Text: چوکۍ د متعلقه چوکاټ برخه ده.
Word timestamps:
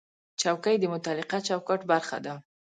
چوکۍ 0.41 0.75
د 0.79 0.85
متعلقه 0.93 1.37
چوکاټ 1.47 1.81
برخه 1.91 2.17
ده. 2.25 2.33